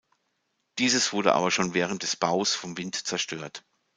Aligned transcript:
Dieses 0.79 1.13
wurde 1.13 1.33
aber 1.35 1.51
schon 1.51 1.75
während 1.75 2.01
des 2.01 2.15
Baus 2.15 2.55
vom 2.55 2.75
Wind 2.75 2.95
zerstört. 3.05 3.63